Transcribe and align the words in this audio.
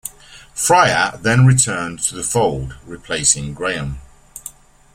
Fryer 0.55 1.19
then 1.21 1.45
returned 1.45 1.99
to 2.05 2.15
the 2.15 2.23
fold, 2.23 2.73
replacing 2.87 3.53
Graham. 3.53 3.99